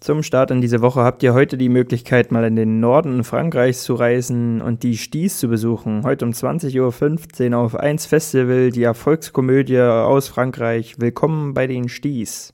[0.00, 3.82] Zum Start in diese Woche habt ihr heute die Möglichkeit, mal in den Norden Frankreichs
[3.82, 6.04] zu reisen und die Sties zu besuchen.
[6.04, 10.94] Heute um 20.15 Uhr auf 1 Festival, die Erfolgskomödie aus Frankreich.
[10.98, 12.52] Willkommen bei den Sties.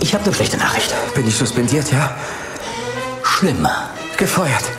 [0.00, 0.94] Ich habe eine schlechte Nachricht.
[1.14, 2.14] Bin ich suspendiert, ja?
[3.22, 3.90] Schlimmer.
[4.18, 4.70] Gefeuert.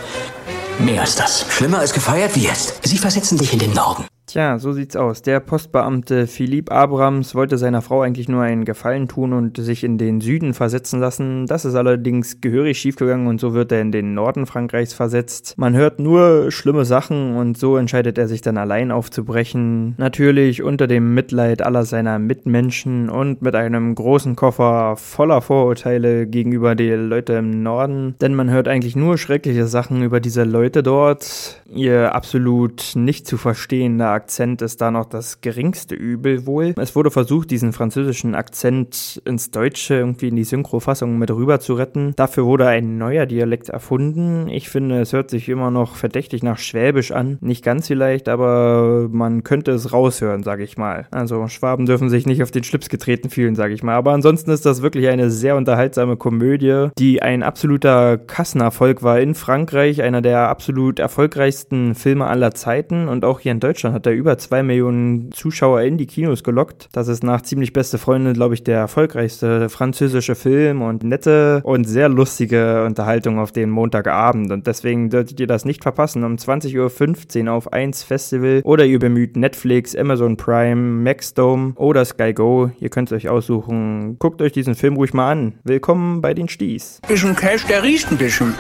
[0.77, 1.45] Mehr als das.
[1.49, 2.35] Schlimmer als gefeiert?
[2.35, 2.87] Wie jetzt?
[2.87, 4.05] Sie versetzen dich in den Norden.
[4.29, 5.23] Tja, so sieht's aus.
[5.23, 9.97] Der Postbeamte Philipp Abrams wollte seiner Frau eigentlich nur einen Gefallen tun und sich in
[9.97, 11.47] den Süden versetzen lassen.
[11.47, 15.55] Das ist allerdings gehörig schiefgegangen und so wird er in den Norden Frankreichs versetzt.
[15.57, 19.95] Man hört nur schlimme Sachen und so entscheidet er sich dann allein aufzubrechen.
[19.97, 26.75] Natürlich unter dem Mitleid aller seiner Mitmenschen und mit einem großen Koffer voller Vorurteile gegenüber
[26.75, 28.13] den Leuten im Norden.
[28.21, 31.63] Denn man hört eigentlich nur schreckliche Sachen über diese Leute dort.
[31.73, 36.73] Ihr absolut nicht zu verstehender Akzent ist da noch das geringste Übel wohl.
[36.77, 41.75] Es wurde versucht, diesen französischen Akzent ins Deutsche irgendwie in die Synchrofassung mit rüber zu
[41.75, 42.11] retten.
[42.17, 44.49] Dafür wurde ein neuer Dialekt erfunden.
[44.49, 47.37] Ich finde, es hört sich immer noch verdächtig nach Schwäbisch an.
[47.39, 51.07] Nicht ganz vielleicht, aber man könnte es raushören, sage ich mal.
[51.11, 53.95] Also Schwaben dürfen sich nicht auf den Schlips getreten fühlen, sage ich mal.
[53.95, 59.33] Aber ansonsten ist das wirklich eine sehr unterhaltsame Komödie, die ein absoluter Kassenerfolg war in
[59.33, 64.15] Frankreich, einer der absolut erfolgreichsten Filme aller Zeiten und auch hier in Deutschland hat er
[64.15, 66.89] über zwei Millionen Zuschauer in die Kinos gelockt.
[66.91, 71.85] Das ist nach ziemlich beste Freunde, glaube ich, der erfolgreichste französische Film und nette und
[71.85, 74.51] sehr lustige Unterhaltung auf den Montagabend.
[74.51, 76.23] Und deswegen solltet ihr das nicht verpassen.
[76.23, 82.33] Um 20.15 Uhr auf 1 Festival oder ihr bemüht Netflix, Amazon Prime, Maxdome oder Sky
[82.33, 82.71] Go.
[82.79, 84.17] Ihr könnt es euch aussuchen.
[84.19, 85.53] Guckt euch diesen Film ruhig mal an.
[85.63, 86.99] Willkommen bei den Sties.
[87.07, 88.55] Bisschen Cash, der riecht ein bisschen.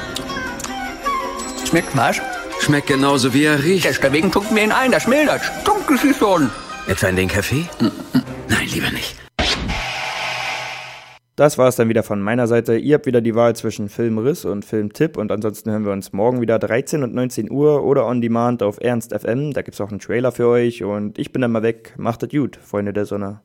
[1.65, 2.21] Schmeckt was?
[2.69, 3.85] Schmeckt genauso wie er riecht.
[3.85, 5.41] Deswegen tunken wir ihn ein, das mildert.
[5.65, 6.51] Dunkel ist schon.
[6.87, 7.65] Etwa in den Kaffee?
[8.47, 9.15] Nein, lieber nicht.
[11.35, 12.77] Das war es dann wieder von meiner Seite.
[12.77, 16.41] Ihr habt wieder die Wahl zwischen Filmriss und Filmtipp und ansonsten hören wir uns morgen
[16.41, 19.51] wieder 13 und 19 Uhr oder on demand auf Ernst FM.
[19.53, 21.95] Da gibt's auch einen Trailer für euch und ich bin dann mal weg.
[21.97, 23.41] Macht es gut, Freunde der Sonne.